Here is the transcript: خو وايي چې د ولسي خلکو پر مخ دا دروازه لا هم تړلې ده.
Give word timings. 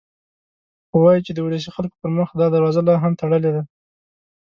خو 0.89 0.95
وايي 1.03 1.21
چې 1.25 1.31
د 1.33 1.39
ولسي 1.45 1.69
خلکو 1.75 1.95
پر 2.01 2.09
مخ 2.17 2.29
دا 2.39 2.47
دروازه 2.55 2.81
لا 2.87 2.95
هم 3.03 3.13
تړلې 3.21 3.51
ده. 3.55 3.63